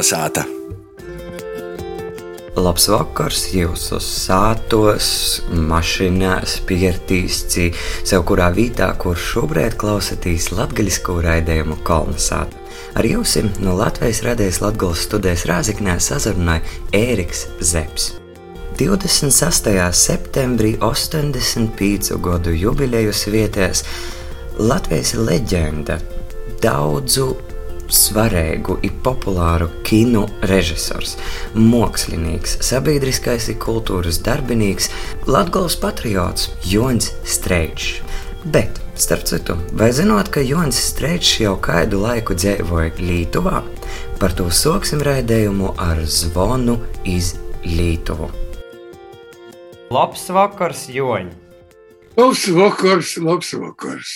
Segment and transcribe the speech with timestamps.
[0.00, 0.46] Kalnasāta.
[2.56, 5.08] Labs vakars, jūs uz sātos,
[5.52, 7.66] mašīnās, piertīsci,
[8.08, 12.56] sev kurā vietā, kur šobrīd klausāties latgaļisku raidījumu Kalnasāta.
[12.96, 16.64] Ar jums no Latvijas radijas Latvijas studijas Rāziknē sazrunāja
[16.96, 18.16] Ēriks Zepsi.
[18.80, 19.68] 26.
[19.92, 23.84] septembrī 85 gadu jubileju svietēs
[24.64, 26.00] Latvijas leģenda
[26.64, 27.34] daudzu
[27.94, 31.16] svarīgu un populāru kino režisors,
[31.54, 34.90] mākslinieks, sabiedriskais un kultūras darbinīgs,
[35.26, 38.00] Latvijas patriots Jons Streičs.
[38.40, 43.60] Bet, starp citu, vai zinot, ka Jons Streičs jau kādu laiku dzīvoja Lietuvā?
[44.20, 47.34] Par to sāksim raidījumu ar zvonu iz
[47.66, 48.30] Lietuvu.
[49.90, 51.32] Labs vakars, Joņ!
[52.16, 54.12] Labs vakars, labs vakars!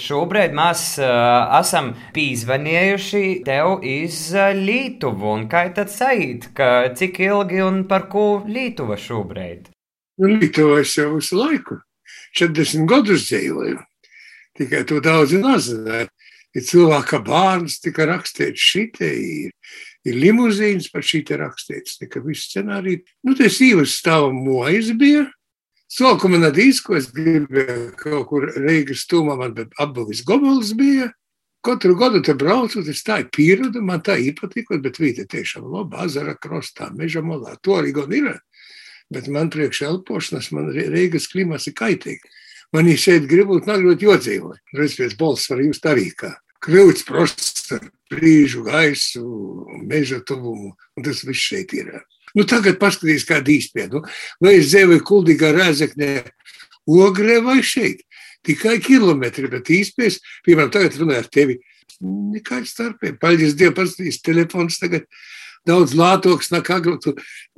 [0.00, 5.36] Šobrīd mēs uh, esam pīzvanījuši tev iz uh, Lietuvu.
[5.50, 6.48] Kā tad sajūt,
[6.96, 9.68] cik ilgi un par ko Lietuva šobrīd?
[10.20, 11.78] Nu, Lietuvā es jau visu laiku,
[12.36, 13.78] 40 gadus dzīvoju.
[14.58, 16.10] Tikai to daudz nezināju.
[16.50, 19.08] Ir cilvēka bērns, tika rakstīts šitie,
[19.46, 23.04] ir, ir limuzīns par šitie rakstīts, tika viss scenārija.
[23.24, 25.28] Nu, tas īvas stāvam mojas bija,
[25.90, 31.10] Sākumā man disko, es gribēju kaut kur Reigas stūmā, man apbuvis gobals bija.
[31.66, 36.06] Katru gadu te braucu, tas tā ir pieruda, man tā īpatikot, bet vīte tiešām laba,
[36.06, 38.30] azara krostā, meža malā, to arī gan ir.
[39.10, 42.32] Bet man priekš elpošanas, man Reigas klimats ir kaitīgi.
[42.72, 44.62] Man ir šeit gribot nagrot jodzīvot.
[44.78, 46.30] Reiz pēc balss var just arī kā
[46.64, 49.24] kļūts prosts ar brīžu, gaisu,
[49.88, 51.92] meža tuvumu, un tas viss šeit ir.
[52.36, 54.00] Nu, tagad paskatieties, kāda īstenība.
[54.00, 54.02] Nu,
[54.44, 56.12] vai es dzīvoju Kuldīgā Rēzeknē,
[56.90, 58.04] Ogrē vai šeit?
[58.46, 61.58] Tikai kilometri, bet īstenībā, piemēram, tagad runāju ar tevi.
[62.00, 63.18] Nekāds starpība.
[63.20, 65.04] Paldies Dievam, paskatieties, telefons tagad
[65.68, 67.10] daudz lātoks, nekā agrāk.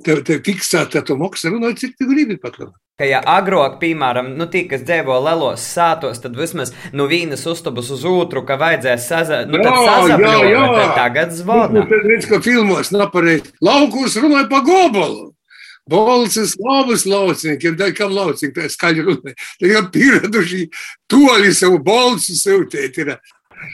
[0.03, 2.75] Tev, tev fiksēta to maksa runāt, cik tu gribi pat labi.
[2.93, 7.87] Ka, ja agrāk, piemēram, nu, tie, kas dzīvo lielos sātos, tad vismaz no vienas uztabas
[7.89, 11.79] uz otru, ka vajadzēs saza, nu, sazabļot, tagad zvana.
[11.79, 15.31] Nu, tad redz, ka filmos napareizi laukos runāja pa gobalu.
[15.89, 19.39] Bolsas, labas lauciniekiem, tā kam laucinieki, tā skaļi runāja.
[19.57, 20.61] Tā kā pieraduši
[21.09, 23.15] toļi savu bolsu siltēt ir.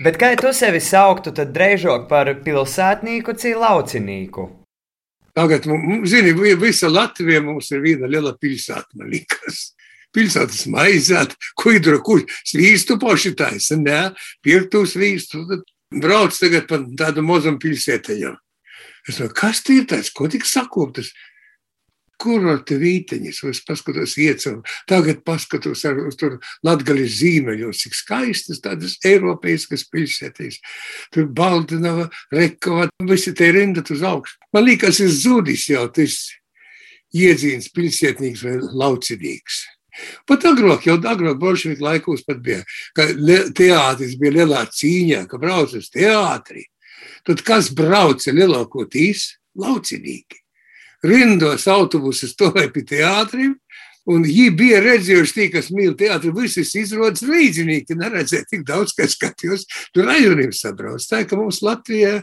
[0.06, 4.48] Bet kā tu sevi sauktu, tad drežok par pilsētnieku, cī laucinieku?
[5.40, 5.64] Tagad,
[6.04, 9.70] zini, visa Latvija mums ir viena liela pilsēta, man liekas.
[10.12, 14.00] Pilsētas maizēt, kuidra, kur svīstu paši taisa, ne,
[14.44, 15.64] pirktu svīstu, tad
[16.04, 18.36] brauc tagad pa tādu mozam pilsētajam.
[19.08, 21.14] Es domāju, kas tie ir tāds, ko tik sakoptas?
[22.20, 24.64] Kurorta vīteņus, es paskatos ieceru.
[24.90, 26.38] Tagad paskatos ar, uz tur
[26.68, 30.60] latgaļas zīmeļos, cik skaistas tādas eiropeiskas pilsētīs.
[31.14, 34.40] Tur Baldinava, Rekava, visi te rindat uz augšu.
[34.56, 36.20] Man liekas, es zudis jau tas
[37.16, 39.64] iedzīns pilsētnīgs vai laucinīgs.
[40.30, 42.62] Pat agrāk, jau agrāk, bolševiku laikos pat bija,
[42.96, 43.10] ka
[43.58, 46.68] teātris bija lielā cīņā, ka brauc uz teātri.
[47.28, 49.34] Tad kas brauca lielākoties?
[49.60, 50.40] Laucinīgi
[51.06, 53.56] rindos autobusus stāvēja pie teātriem.
[54.10, 57.98] Un viņi bija redzējuši, tie, kas mīl teātri, visas izrādes līdzinieki.
[58.00, 59.68] Neredzēja tik daudz, kas skatījos.
[59.94, 61.04] Tur rajoniem sabrauc.
[61.06, 62.16] Tā ka mums Latvijā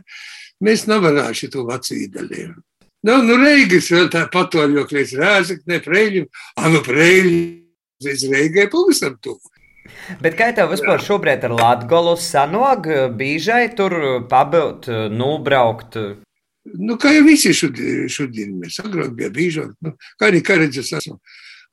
[0.65, 2.57] mēs nevarāši to vecīju daļiem.
[3.07, 6.27] Nu, nu Reigas vēl tā patoļok līdz Rēzakne, Preļim,
[6.59, 7.37] anu Preļi,
[8.03, 9.53] līdz Reigai pavisam tuvu.
[10.19, 13.95] Bet kā tev vispār šobrīd ar Latgolu sanog, bīžai tur
[14.31, 16.01] pabūt, nubraukt?
[16.75, 21.21] Nu, kā jau visi šodien, šodien mēs agrāk bija bīžot, nu, kā arī Kareģis esmu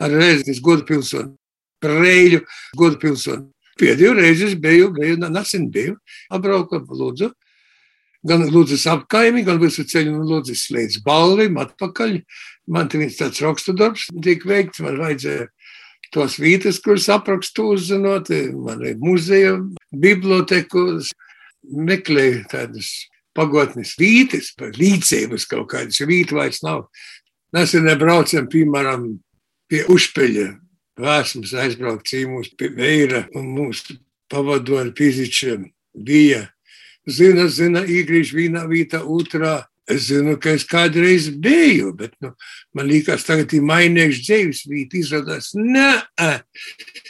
[0.03, 1.33] ar Reizes godu pilsoni,
[1.83, 2.43] Preļu
[2.79, 3.47] godu pilsoni.
[3.79, 5.95] Pēdējo reizi es biju, biju, nesen biju,
[6.33, 7.31] apbrauku lūdzu,
[8.27, 12.19] gan lūdzas apkaimi, gan visu ceļu no lūdzas līdz balvim, atpakaļ.
[12.71, 15.49] Man te viens tāds rakstu darbs tiek veikts, man vajadzēja
[16.13, 19.57] tos vītas, kuras aprakstu uzzinot, man ir muzeja,
[19.89, 20.85] biblioteku,
[21.63, 22.93] meklēju tādas
[23.37, 26.87] pagotnes vītes, līdzības kaut kādas, jo vīta vairs nav.
[27.53, 29.07] Nesen braucam, piemēram,
[29.69, 30.49] pie Užpeļa.
[31.01, 33.95] Vēsmas aizbraukt cīmūs pie Veira un mūsu
[34.29, 36.47] pavadoņa fizičiem bija.
[37.09, 39.63] Zina, zina, īgrīž vienā vītā, otrā.
[39.89, 42.29] Es zinu, ka es kādreiz biju, bet nu,
[42.71, 44.95] man liekas, tagad ir mainīgs dzīves vīta.
[45.01, 46.37] Izrādās, nē,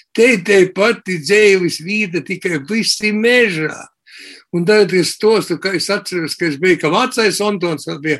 [0.09, 3.75] te te pati dzīves vīta, tikai visi mežā.
[4.53, 8.19] Un tad es stostu, ka es atceros, ka es biju kā vecais Antons, kas bija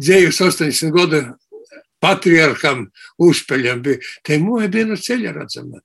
[0.00, 1.22] dzējus 80 gadu
[2.02, 2.88] patriarham
[3.22, 3.82] uzpeļam.
[3.84, 4.02] Bija.
[4.26, 5.82] Te moja no ceļa redzama.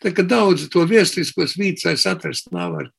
[0.00, 2.90] Tā kā daudz to viestiskos vīcais atrast nav var.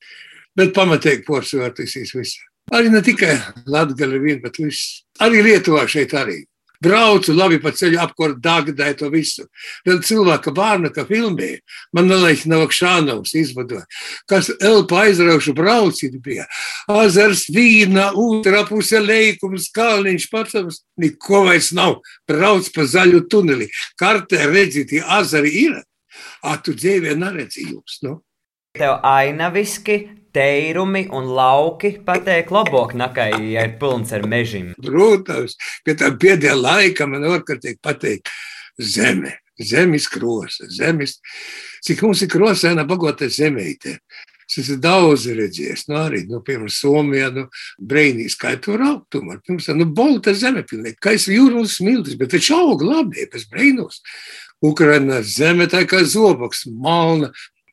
[0.57, 2.41] Bet pamatīgi porcelātisīs visu.
[2.71, 3.33] Arī ne tikai
[3.71, 5.01] Latvija, bet viss.
[5.23, 6.41] Arī Lietuvā šeit arī.
[6.81, 9.45] Braucu labi pa ceļu apkārt Dāngdai to visu.
[9.85, 11.59] Vēl cilvēka vārna, ka filmēja.
[11.93, 13.85] Man nelaiž Navakšānovs izvadoja.
[14.29, 16.47] Kas elpa aizraušu braucīt bija.
[16.89, 20.81] Azars vīna, otrā puse leikums, kalniņš pats.
[21.01, 21.99] Neko vairs nav.
[22.29, 23.69] Brauc pa zaļu tuneli.
[23.99, 25.79] Kartē redzi, tie azari ir.
[26.41, 28.19] A tu dzīvē neredzi jūs, nu?
[28.77, 34.73] Tev ainaviski teirumi un lauki pateikt labāk nakai, ja ir pilns ar mežiem.
[34.81, 38.31] Protams, ka tam pēdējā laikā man ārkārtīgi patīk
[38.79, 39.37] zeme.
[39.61, 41.19] Zemes krosa, zemes,
[41.85, 43.99] cik mums ir krosēna bagāta zemīte.
[44.51, 47.45] Es esmu daudz redzējis, nu arī, nu, piemēram, Somijā, nu,
[47.77, 51.69] brīnīs, kā tur augt, tomēr, pirms tam, nu, bolta zeme pilnīgi, kā es jūru un
[51.71, 54.01] smiltis, bet taču aug labi, pēc brīnos.
[54.65, 57.31] Ukraina zeme tā kā zobaks, malna,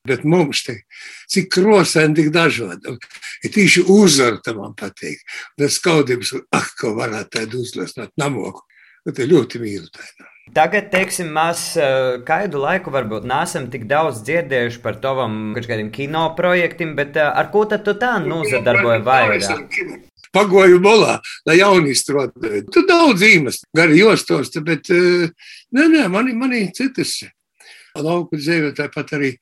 [0.08, 0.78] Bet mums te
[1.32, 2.96] cik krosēni, tik dažādi.
[3.44, 5.20] Ir tīši uzvara, man patīk.
[5.58, 8.64] Tas skaudības, ah, ko varētu tādu uzlasīt namoku.
[9.06, 10.28] Bet ir ļoti mīlu tādu.
[10.56, 16.24] Tagad, teiksim, mēs eh, kādu laiku varbūt neesam tik daudz dzirdējuši par tavam kādiem kino
[16.38, 19.82] projektiem, bet eh, ar ko tad tu tā nozadarboji vairāk?
[20.32, 21.18] Pagoju bolā,
[21.48, 22.64] lai jauni strādātu.
[22.72, 25.28] Tu daudz zīmes, gari jostos, bet eh,
[25.76, 27.18] nē, nē, mani, mani citas
[27.98, 29.32] lauku dzīve tāpat arī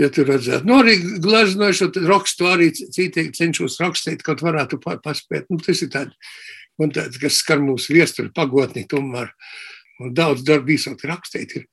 [0.00, 5.50] Ja tur redzētu, nu, arī gleznošu rakstu, arī citi cenšos rakstīt, kaut varētu paspēt.
[5.52, 6.38] Nu, tas ir tāds,
[6.80, 9.34] man tāds, kas skar mūsu viesturi pagotni, tomēr
[10.00, 11.58] un daudz darbu īsot rakstīt.
[11.60, 11.66] Ir.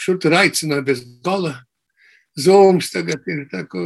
[0.00, 1.58] Šur tur aicināja bez gala.
[2.40, 3.82] Zoms tagad ir tā, ka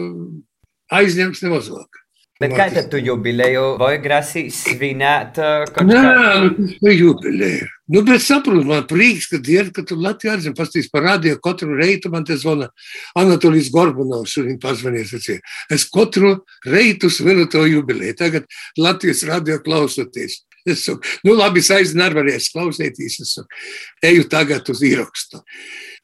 [0.95, 2.06] aizņems nemazāk.
[2.37, 5.39] Bet kā tad tu jubileju vai grasīs svinēt?
[5.41, 6.03] Uh, Nē,
[6.43, 7.69] nu, tas ir jubileju.
[7.95, 11.79] Nu, bet saprotu, man prieks, ka ir, ka tu Latvijā atzim pastīs par radio katru
[11.79, 12.69] reitu, man te zvana
[13.17, 15.41] Anatolijas Gorbanovs, šodien pazvanies, sacīja,
[15.73, 16.35] es katru
[16.67, 20.43] reitu svinu to jubileju, tagad Latvijas radio klausoties.
[20.67, 23.61] Es saku, nu labi, es aizinu, ar varēs klausēties, es saku,
[24.09, 25.43] eju tagad uz īrakstu.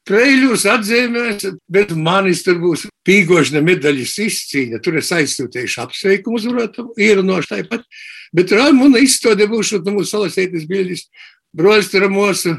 [0.07, 4.81] Preļus atzīmēs, bet manis tur būs pīgošana medaļas izcīņa.
[4.83, 7.85] Tur es aizsūtīšu apsveikumu uzvarētu, ierunāšu tāpat.
[8.35, 11.05] Bet Ramona izstāde būs, un mūsu salasētas bildis,
[11.55, 12.57] broļs tur mūsu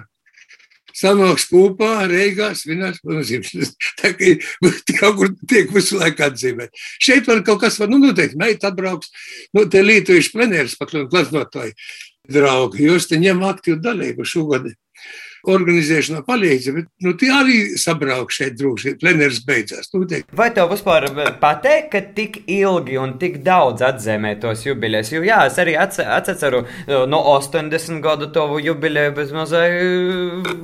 [0.95, 3.75] sanāks kopā, reigās, vinās, nozīmes.
[4.01, 4.35] Tā kā
[5.01, 6.75] kaut kur tiek visu laiku atzīmēt.
[7.03, 9.13] Šeit var kaut kas, var, nu, noteikti, meita atbrauks,
[9.57, 11.77] nu, te lītojuši plenērs pat, un glaznotāji
[12.31, 14.71] draugi, jūs te ņem aktīvu dalību šogad
[15.51, 18.97] organizēšanā palīdz, bet nu, tie arī sabrauc šeit droši.
[19.01, 19.91] Plenērs beidzās.
[19.95, 20.29] Nu, teik.
[20.37, 21.09] Vai tev vispār
[21.43, 25.13] pateikt, ka tik ilgi un tik daudz atzīmē tos jubilejas?
[25.15, 26.65] Jo jā, es arī atceru
[27.11, 29.69] no 80 gadu tavu jubileju bez mazai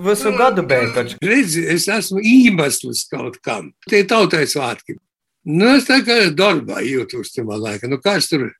[0.06, 1.16] visu gadu beigās.
[1.24, 3.72] Redzi, es esmu iemesls kaut kam.
[3.90, 4.98] Tie tautai svētki.
[5.48, 7.88] Nu, es tā kā darbā jūtos tajā laikā.
[7.88, 8.50] Nu, kāds tur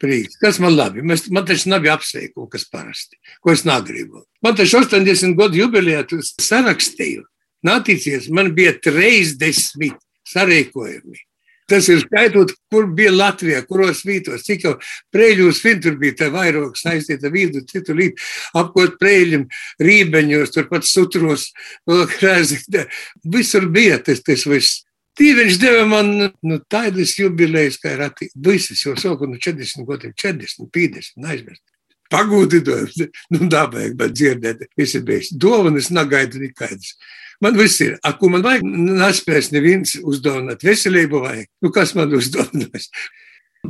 [0.00, 0.38] prieks.
[0.40, 1.04] Kas man labi?
[1.06, 4.24] Mēs, man taču nav apsveikumu, kas parasti, ko es negribu.
[4.44, 6.04] Man taču 80 gadu jubilejā
[6.40, 7.26] sarakstīju.
[7.66, 9.98] Nātīcies, man bija 30
[10.30, 11.26] sarīkojumi.
[11.70, 14.72] Tas ir skaitot, kur bija Latvija, kuros vītos, cik jau
[15.14, 19.44] prēļos fin tur bija tā vairāk saistīta vīdu, citu līdz apkot prēļiem,
[19.78, 21.50] rībeņos, turpat sutros,
[22.16, 22.58] krēzi.
[23.36, 24.82] Visur bija tas, tas viss.
[25.18, 28.38] Tīveņš deva man nu, tādas jubilejas, kā ir attīstīt.
[28.46, 31.64] Visas jau sauku no 40 gadiem, 40, 50, aizmirst.
[32.10, 32.96] Pagūdinājums,
[33.34, 35.30] nu, dabēg, bet dzirdēt, visi beigas.
[35.30, 36.96] Dovanas nagaidu nekādas.
[37.40, 41.46] Man viss ir, a, ko man vajag, nespēs neviens uzdāvināt veselību vajag.
[41.62, 42.90] Nu, kas man uzdāvinās?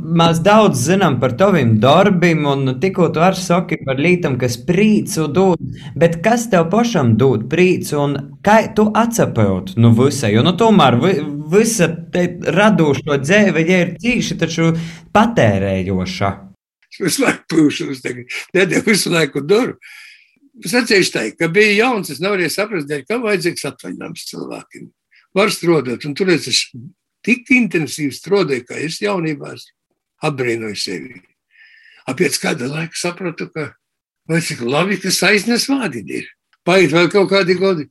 [0.01, 5.25] Mēs daudz zinām par taviem darbiem, un tikko tu arī saki par lītām, kas prīcu
[5.35, 5.65] dod.
[5.99, 10.29] Bet kas tev pašam dod prīcu, un kā tu atcepaut no nu visa?
[10.31, 11.11] Jo nu, tomēr vi,
[11.51, 11.89] visa
[12.57, 14.69] radošo dzīve ja ir cīši taču
[15.11, 16.31] patērējoša.
[16.91, 18.01] Es visu laiku pūšu, es
[18.55, 19.75] nedēļu visu laiku duru.
[20.63, 24.89] Es atceros ka bija jauns, es nevarēju saprast, ka vajadzīgs atvaļinājums cilvēkiem.
[25.35, 26.65] Var strādāt, un tur es
[27.23, 29.67] tik intensīvi strādāju, kā es jaunībās
[30.25, 31.21] apbrīnoju sevi.
[32.11, 33.71] Pēc kāda laika sapratu, ka
[34.27, 36.29] vai cik labi, ka aiznes vādiņi ir.
[36.67, 37.87] Paiet vēl kaut kādi gadi.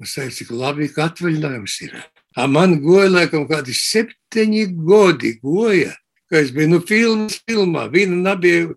[0.00, 1.96] Es teicu, cik labi, ka atvaļinājums ir.
[2.36, 5.92] A man goja laikam kādi septiņi gadi goja,
[6.30, 7.86] ka es biju nu filmas filmā.
[7.92, 8.70] Viena nebija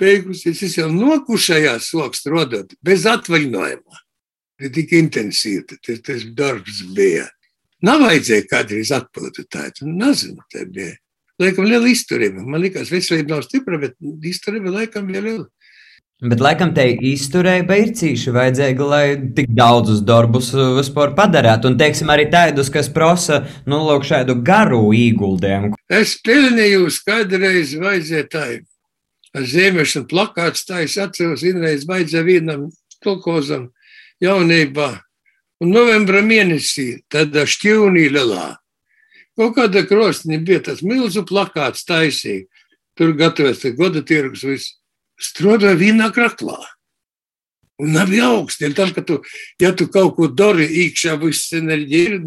[0.00, 4.02] beigusies, es jau nokušajās soks rodot, bez atvaļinājuma.
[4.62, 7.26] Tik intensīvi tas, tas darbs bija.
[7.82, 9.88] Nav vajadzēja kādreiz atpūtu tādu.
[9.88, 10.92] Nu, nezinu, tā bija
[11.42, 12.44] laikam liela izturība.
[12.46, 15.46] Man liekas, veselība nav stipra, bet izturība laikam bija liela.
[16.22, 21.72] Bet, laikam, te izturēja ir cīši vajadzīga, lai tik daudzus darbus uh, vispār padarītu.
[21.72, 25.74] Un, teiksim, arī tādus, kas prasa, nu, lūk, šādu garu ieguldījumu.
[25.90, 28.44] Es pelnīju, kādreiz vajadzēja tā,
[29.34, 32.68] ar zīmēšanu plakāts, tā es atceros, vienreiz vajadzēja vienam
[33.02, 33.72] kolkozam
[34.22, 34.92] jaunībā.
[35.62, 38.61] Un novembra mēnesī, tad šķīvnī lielā.
[39.38, 42.48] Kaut kāda krosni bija tas milzu plakāts taisīgi.
[42.98, 44.74] Tur gatavojas goda tirgus viss
[45.22, 46.58] strādāja vienā kraklā.
[47.80, 48.60] Un nav augsts.
[48.62, 49.20] Ir tam, ka tu,
[49.60, 52.18] ja tu kaut ko dari, iekšā viss enerģija ir,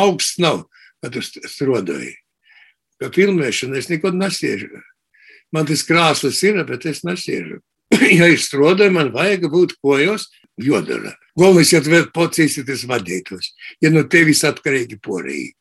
[0.00, 0.64] augsts nav,
[1.04, 2.14] kad tu strādāji.
[3.02, 4.80] Kā filmēšana es neko nesiežu.
[5.54, 7.60] Man tas krāslis ir, bet es nesiežu.
[8.18, 11.12] ja es strādāju, man vajag būt kojos, jodara.
[11.38, 13.52] Galvenais, ja tu vēl pocīs, ja tas vadītos.
[13.84, 15.52] Ja no tevis atkarīgi porīgi.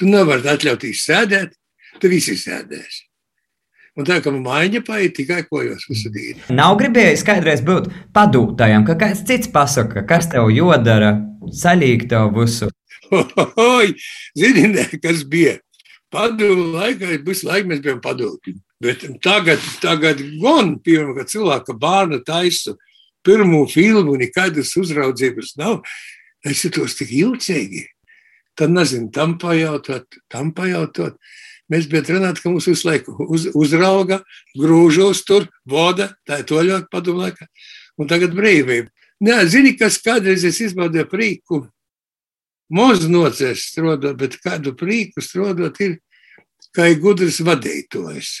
[0.00, 1.54] Tu nevari atļauties sēdēt,
[2.00, 3.06] tu visi sēdēsi.
[3.98, 6.40] Un tā kā mājiņa paiet tikai kojos visu dienu.
[6.56, 11.18] Nav gribējis kādreiz būt padūtājam, ka kāds cits pasaka, kas tev jodara,
[11.52, 12.70] saļīgi tev visu.
[13.10, 13.90] Oi,
[14.38, 15.58] zini, kas bija?
[16.10, 18.56] Padomu laikā visu laiku mēs bijām padūti.
[18.80, 22.78] Bet tagad, tagad gan, piemēram, kad cilvēka bērna taisu
[23.26, 25.82] pirmo filmu, nekādas uzraudzības nav,
[26.46, 27.84] es jutos tik jūtīgi.
[28.58, 31.16] Tad nezinu, tam pajautot, tam pajautot.
[31.70, 34.20] Mēs bijām runāti, ka mums visu laiku uz, uzrauga,
[34.58, 37.46] grūžos tur, voda, tā ir to ļoti padomu laikā.
[38.00, 38.90] Un tagad brīvība.
[39.22, 41.60] Nē, zini, kas kādreiz es izbaudīju prīku.
[42.74, 45.98] Moz nocēs strādāt, bet kādu prīku strādāt ir
[46.76, 48.38] kā ir gudrs vadītājs.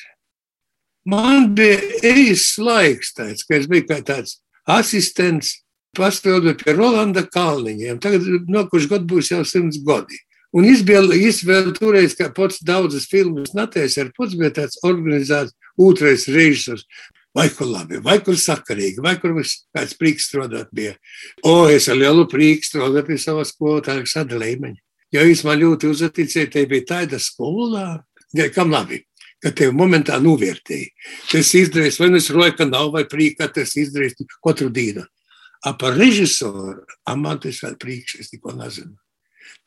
[1.10, 4.38] Man bija ejas laiks tāds, ka es biju kā tāds
[4.68, 5.56] asistents,
[5.96, 8.00] pastrādājot pie Rolanda Kalniņiem.
[8.02, 10.18] Tagad nokuši gadu būs jau simts gadi.
[10.50, 16.26] Un viņš vēl toreiz, kā pats daudzas filmas natēs, ar pats bija tāds organizēts otrais
[16.28, 16.86] režisors.
[17.34, 20.96] Vai kur labi, vai kur sakarīgi, vai kur kāds prīks strādāt bija.
[21.46, 24.72] O, es ar lielu prīku strādāju pie savas skolotāja sadalījuma.
[25.14, 28.00] Jo viņš man ļoti uzticēja, te bija tāda skolā,
[28.54, 29.04] kam labi,
[29.38, 30.90] ka tev momentā novērtēja.
[31.30, 35.06] Tas izdarījis, vai nu es roju, ka nav, vai prīka, tas izdarījis katru dienu.
[35.66, 38.96] A par režisoru, a man tas vēl prīks, es neko nezinu.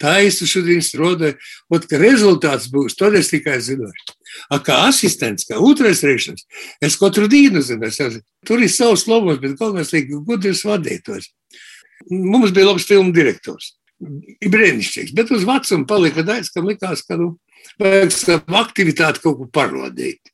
[0.02, 1.38] Tā es šodien strādāju,
[1.70, 4.16] un ka rezultāts būs, to es tikai zināšu.
[4.50, 6.48] A, kā asistents, kā otrais režisors,
[6.82, 11.30] es katru dienu zinu, es esmu, tur ir savs lomos, bet galvenais ir gudrs vadītājs.
[12.10, 13.76] Mums bija labs filmu direktors.
[14.04, 17.36] Ir brīnišķīgs, bet uz vecumu palika daļas, kam likās, ka nu,
[17.80, 20.34] vajag savu aktivitāti kaut ko parodīt.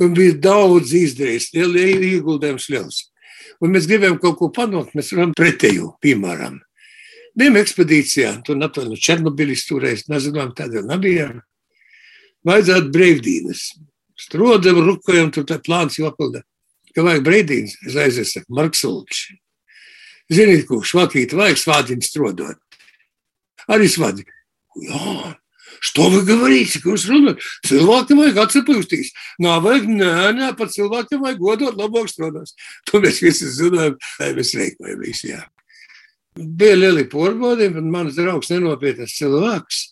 [0.00, 3.09] Un bija daudz izdarījis, ieguldījums liels.
[3.60, 6.58] Un mēs gribējām kaut ko panākt, mēs varam pretēju, piemēram.
[7.38, 11.38] Bijām ekspedīcijā, tur aptuveni Černobilis turēs, nezinām, tādēļ nebijām.
[12.46, 13.66] Vajadzētu brīvdienas.
[14.20, 16.42] Strodam, rukojam, tur tā plāns jāpilda.
[16.94, 19.28] Ka vajag brīvdienas, es aizies, saku, Marks Ulčs.
[20.30, 22.80] Ziniet, ko švakīt vajag svādiņu strodot.
[23.70, 24.26] Arī svādi.
[24.80, 25.34] Jā,
[25.79, 26.79] Что вы говорите?
[26.81, 27.35] Kurš runā?
[27.65, 29.11] Cilvēkiem vajag atsapūstīs.
[29.43, 32.55] Nav vajag, nē, nē, pat cilvēkiem vajag godot labāk strādās.
[32.91, 35.43] To mēs visi zinām, vai mēs rēkojamies, jā
[36.35, 39.83] bija lieli porbodi, un mans draugs nenopietnas cilvēks.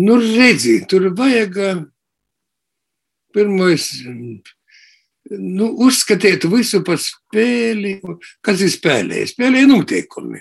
[0.00, 1.58] Nu, redzi, tur vajag
[3.32, 3.88] pirmais,
[5.32, 7.98] nu, uzskatiet visu par spēli,
[8.44, 9.26] kas ir spēlē.
[9.28, 10.40] Spēlē noteikumi.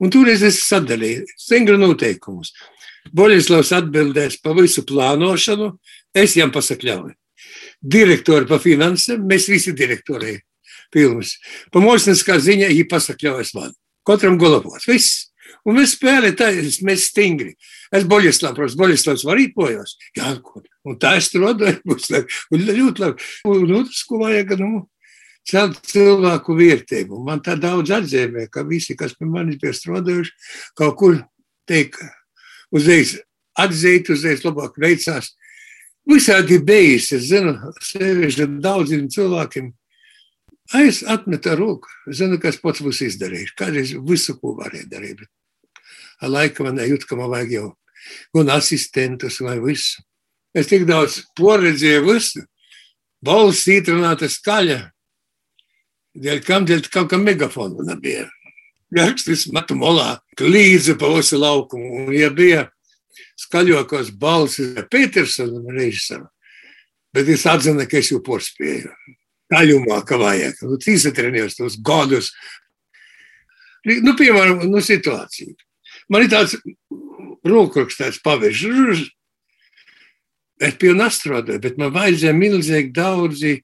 [0.00, 2.54] Un toreiz es sadalīju stingru noteikumus.
[3.13, 5.75] Boļislavs atbildēs par visu plānošanu,
[6.15, 7.13] es viņam pasakļauju.
[7.81, 10.39] Direktori pa finansēm, mēs visi direktori.
[10.95, 13.73] Pa mūžniskā ziņā viņi pasakļaujas man.
[14.07, 14.85] Katram galvos.
[14.87, 15.25] Viss.
[15.65, 16.49] Un mēs spēlējam, tā
[16.85, 17.55] mēs stingri.
[17.93, 19.95] Es Boļislavs, protams, Boļislavs var rīpojos.
[20.17, 20.35] Jā,
[20.85, 21.81] un tā es tur atdoju.
[22.53, 23.29] Un ļoti labi.
[23.49, 24.85] Un otrs, ko vajag, nu,
[25.49, 27.21] celt cilvēku vērtību.
[27.25, 30.35] Man tā daudz atzīmē, ka visi, kas pie manis bija strādājuši,
[30.77, 31.19] kaut kur
[31.69, 31.97] teik,
[32.75, 33.15] uzreiz
[33.59, 35.31] atzīt, uzreiz labāk veicās.
[36.05, 39.71] Visādi bijis, es zinu, sevišķi daudziem cilvēkiem
[40.73, 41.89] Es atmetu roku.
[42.09, 43.53] Zinu, kas pats būs izdarījis.
[43.57, 45.21] Kādreiz visu, ko varēja darīt.
[46.21, 47.67] Ar laiku man nejūt, ka man vajag jau
[48.33, 50.01] gan asistentus vai visu.
[50.55, 52.45] Es tik daudz poredzēju visu.
[53.21, 54.79] Balss ītrunāta skaļa.
[56.15, 58.25] Dēļ kam dēļ kaut kā megafonu nebija.
[58.95, 62.05] Rakstis matu molā, līdzi pa visu laukumu.
[62.05, 62.69] Un ja bija
[63.41, 66.29] skaļākos balsis Petersona režisoram,
[67.15, 68.93] bet es atzinu, ka es jau porspēju
[69.51, 70.63] taļumā, ka vajag.
[70.63, 72.31] Nu, iztrenējos tos gadus.
[73.85, 75.53] Nu, piemēram, nu, situācija.
[76.09, 76.55] Man ir tāds
[77.45, 78.65] rokraksts, tāds pavērš.
[80.65, 83.57] Es pilnu strādāju, bet man vajadzēja milzīgi daudzi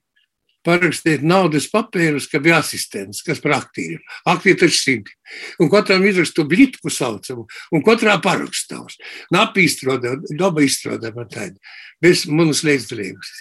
[0.66, 4.02] parakstīt naudas papīrus, ka bija asistents, kas par aktieriem.
[4.30, 5.14] Aktieri taču simti.
[5.62, 8.98] Un katram izrakstu blitku saucamu, un katrā parakstāvs.
[9.34, 11.58] Napi izstrādē, daba izstrādē man tādu.
[12.02, 13.32] Bez manas līdzdalības.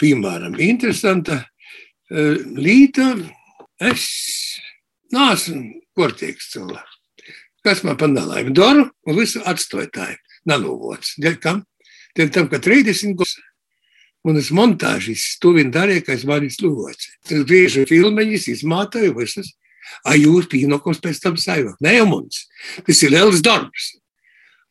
[0.00, 3.14] Piemēram, interesanta uh, līta.
[3.82, 4.06] Es
[5.12, 6.92] neesmu kortīgs cilvēks.
[7.66, 10.12] Kas man pa nelaimi daru, un visu atstoju tā,
[10.46, 11.16] nanovots.
[11.18, 11.64] Dēļ kam?
[12.16, 13.34] Dēļ tam, ka 30 gadus
[14.34, 17.12] Es montāžas to vien darīju, ka es manis lūdzu.
[17.30, 19.52] Es griežu filmeņus, izmātoju visas.
[20.02, 21.78] A jūs pienākums pēc tam sajūt.
[21.84, 22.42] Nē, mums.
[22.86, 23.92] Tas ir liels darbs.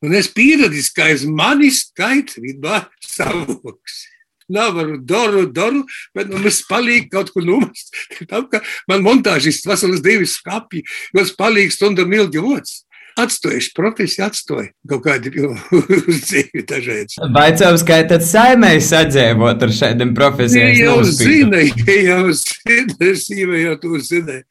[0.04, 4.04] Un es pieradīju, ka aiz manis skaits vidā savoks.
[4.52, 7.96] Nevaru daru, daru, bet nu, es palīgu kaut kur numast.
[8.30, 8.60] Tam, ka
[8.92, 10.84] man montāžists vasaras divas skapji,
[11.16, 12.84] jo es palīgu stundu ilgi vots
[13.20, 15.32] atstojuši profesiju, atstoju kaut kādu
[16.28, 17.18] dzīvi dažreiz.
[17.36, 20.72] Vai caur skaitat saimēji sadzēvot ar šādiem profesijām?
[20.76, 24.42] Ja jau zina, ja jau zina, sīva jau to zina.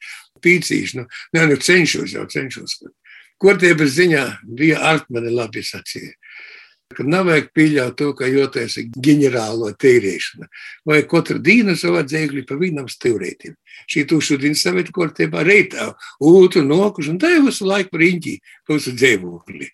[0.45, 2.77] Pīcīšu, nu, nē, nu cenšos jau, cenšos.
[3.41, 4.25] Kortības ziņā
[4.57, 6.13] bija Artmane labi sacīja
[6.93, 8.77] ka nav vajag pieļaut to, ka jūties
[9.07, 10.49] ģenerālo tīrīšana.
[10.85, 13.55] Vai katru dienu savā dzēgļi pa vienam stīvrētim.
[13.89, 14.05] Šī
[14.55, 18.35] savēt kortībā reitā, ūtu nokuši, un tā jau visu laiku riņķī,
[18.67, 19.71] pa visu dzēvokli.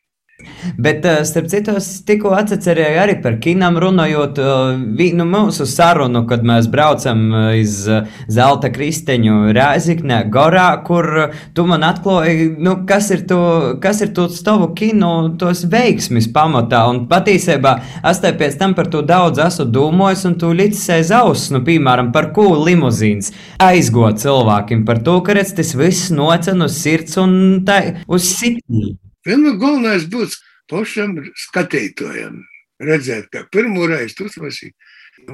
[0.77, 6.23] Bet, eh, starp citu, es tikko atcerēju arī par kinām runājot eh, vienu mūsu sarunu,
[6.29, 7.23] kad mēs braucam
[7.57, 11.07] iz eh, Zelta kristeņu Rēziknē, Gorā, kur
[11.55, 13.41] tu man atklāji, nu, kas ir to,
[13.83, 16.83] kas ir to stavu kinu, tos veiksmis pamatā.
[16.91, 17.77] Un patiesībā
[18.11, 21.63] es te pēc tam par to daudz esmu domājis, un tu līdz aiz auss, nu,
[21.65, 27.17] piemēram, par ko limuzīns aizgo cilvēkiem, par to, ka redz tas viss nocen uz sirds
[27.21, 28.95] un tā uz sitnī.
[29.27, 30.39] Vienmēr galvenais būs
[30.71, 32.41] pašam skatītājam.
[32.81, 34.73] Redzēt, ka pirmo reizi tu uzlasīji.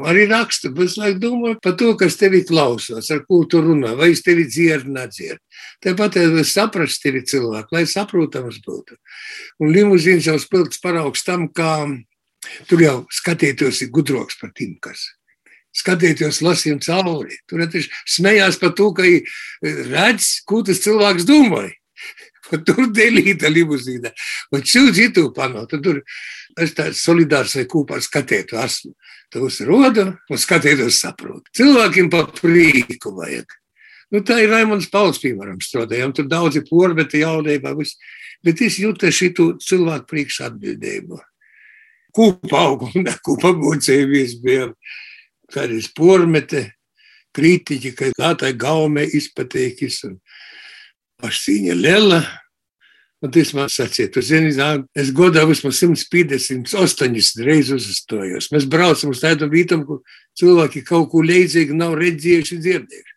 [0.04, 4.10] Arī raksta, bet es domāju par to, kas tevi klausās, ar ko tu runā, vai
[4.12, 5.40] es tevi dzirdu, nedzirdu.
[5.86, 8.98] Tāpat es saprastu tevi cilvēku, lai saprotams būtu.
[9.64, 11.88] Un limuzīns jau spilgts paraugs tam, kā
[12.68, 15.08] tur jau skatītos ir gudroks par tiem, kas
[15.78, 17.38] skatieties, lasījām cauri.
[17.48, 19.06] Tur viņš smējās par to, ka
[19.64, 21.76] redz, ko tas cilvēks domāja.
[22.68, 24.12] Tur delīta limuzīna.
[24.56, 25.80] Un cilvēki to panāca.
[25.84, 26.02] Tur
[26.60, 28.94] es tāds solidārs vai kopā skatētu esmu.
[29.34, 31.52] Tos roda un skatētos saprotu.
[31.58, 33.58] Cilvēkiem pa prīku vajag.
[34.14, 36.14] Nu, tā ir Raimons Pauls, piemēram, strādājām.
[36.16, 37.74] Tur daudzi porbeti jaunībā.
[37.76, 38.00] Viss.
[38.46, 41.20] Bet es jūtu šito cilvēku priekš atbildību.
[42.16, 44.74] Kūpa auguma, kūpa būcējies bijām.
[45.52, 46.64] Kādreiz pormete,
[47.36, 50.02] kritiķi, ka kā tā gaume izpateikis.
[50.08, 50.18] Un,
[51.18, 52.22] Pašcīņa liela.
[53.26, 54.52] Un tas man sacīja, tu zini,
[54.94, 58.52] es godā vismaz 158 reizes uzstājos.
[58.54, 60.04] Mēs braucam uz tādu vietu, kur
[60.38, 63.16] cilvēki kaut ko līdzīgu nav redzējuši, dzirdējuši.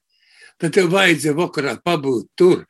[0.61, 2.65] Tad tev vajadzēja vakarā pabūt tur,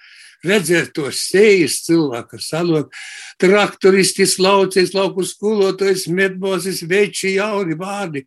[0.46, 2.90] redzēt tos sejas cilvēku salok,
[3.38, 8.26] traktoristi, laucies, lauku skolotais, medbozis, veči, jauni vārdi.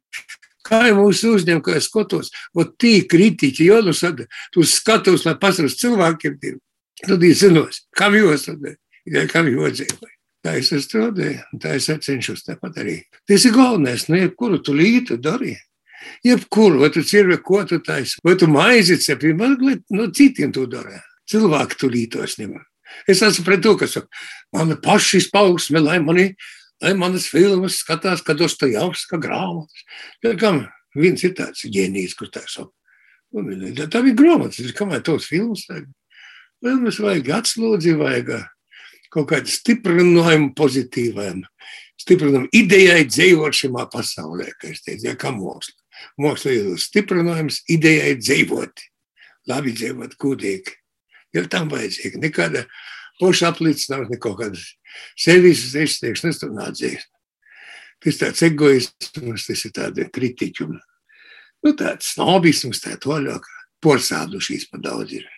[0.63, 4.23] Kā jau mūsu uzņem, kā es skatos, o tī kritiķi, jo nu sad,
[4.55, 6.37] tu skatos, lai pasarus cilvēkiem,
[7.01, 10.13] tad ir zinos, kam ja kam vajadzēja.
[10.43, 12.97] Tā es strādāju, tā es cenšos tāpat arī.
[13.27, 15.56] Tas ir galvenais, nu, jebkuru tu lītu dari.
[16.27, 20.51] Jebkuru, vai tu cirvi, ko tu taisi, vai tu maizi cepi, man, lai no citiem
[20.51, 20.99] tu dari.
[21.32, 22.65] Cilvēki tu lītos nevar.
[23.08, 26.34] Es esmu pret to, kas saka, man paši izpausme, lai mani,
[26.84, 29.88] lai manas filmas skatās, kad Dostojavska grāmatas.
[30.19, 30.51] Tā kā
[30.99, 32.75] viens ir tāds ģēnijs, kurš tā saka.
[33.88, 35.88] Tā bija grāmatas, kamēr tos filmas tagad.
[36.63, 38.38] Filmas vajag atslodzi, vajag
[39.12, 41.41] kaut kādu stiprinājumu pozitīvajam,
[41.99, 45.76] stiprinājumu idejai dzīvot šajā pasaulē, kā es teicu, ja, kā māksla.
[46.23, 48.86] Māksla ir stiprinājums idejai dzīvot,
[49.52, 50.78] labi dzīvot, gudīgi.
[51.36, 52.63] Ir tam vajadzīga nekāda
[53.19, 54.65] poša apliecināšana, ne kaut kādas
[55.19, 57.04] sevis izteikšanas, tur nācīs.
[58.04, 63.52] Tas tāds egoisms, tas ir tāda kritiķu, nu tāds snobisms, tā toļāk,
[63.84, 65.32] porsādušies pa daudz ir.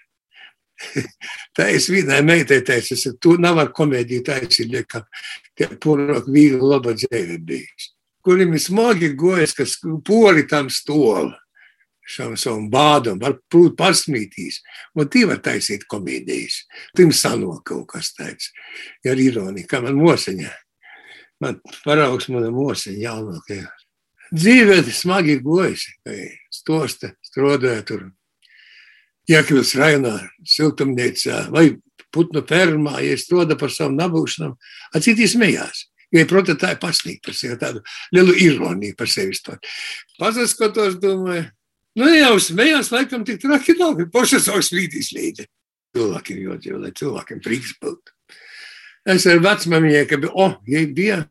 [1.55, 5.05] Tā es vienai meitai teicu, es tu nav ar komēdiju taisīt, ka
[5.55, 7.91] tie porok vīri laba dzēve bijis.
[8.25, 11.29] Kurim smagi gojas, kas pori tam stol,
[12.05, 14.61] šam savam bādam, var prūt pasmītīs,
[14.97, 16.63] un tī var taisīt komēdijas.
[16.97, 18.51] Tim sano kaut kas tāds,
[19.05, 20.51] ja ar ironiju, kā man moseņā.
[21.43, 23.65] Man paraugs mana moseņa jaunākajā.
[24.35, 25.85] Dzīvē smagi gojas,
[26.53, 28.07] stosta, strodāja tur
[29.31, 30.13] Iekļūst rajonā,
[30.45, 31.67] siltumnīcā vai
[32.13, 34.55] putnu fermā, ja strādā par savu nabūšanām,
[34.93, 35.87] a citi smējās.
[36.13, 37.81] Jo, protams, tā ir pasniegta par sevi, tādu
[38.15, 39.35] lielu ironiju par sevi.
[40.21, 41.49] Pazaskatos, domāju,
[41.95, 45.47] Nu, jau smējās, laikam, tik traki nav, bet pošas savu slīdīs līdzi.
[45.95, 48.11] Cilvēkiem jodzīvo, lai cilvēkiem prieks būtu.
[49.07, 51.21] Es ar vecmamiņai, ka bija, oh, ja bija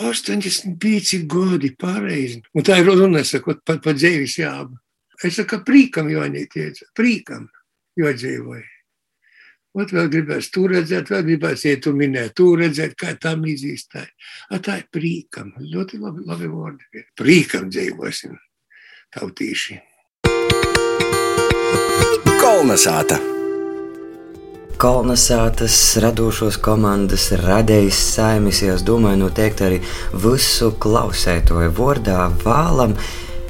[0.00, 2.40] 85 gadi pareizi.
[2.56, 4.74] Un tā ir runa, sakot, par pa dzīves jāba.
[5.24, 7.48] Es saku, prīkam jāņīt, prīkam
[8.00, 8.66] jodzīvoja.
[9.78, 14.08] Ot, vēl gribēs tur redzēt, vēl gribēs iet un minēt, tur redzēt, kā tam izīstāja.
[14.50, 15.52] A, tā ir prīkam.
[15.62, 17.04] Ļoti labi, labi vārdi.
[17.14, 18.34] Prīkam dzīvosim
[19.14, 19.78] tautīši.
[22.40, 23.20] Kolnesāta!
[24.80, 29.80] Kolnesātas radošos komandas radējs saimis, es domāju, noteikti arī
[30.24, 32.96] visu klausētoju vārdā vālam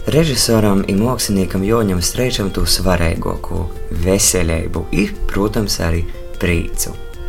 [0.06, 3.68] režisoram un māksliniekam Joņam Streičam to svarīgāko-
[4.06, 6.04] veselību, ir, protams, arī
[6.38, 7.09] priecu.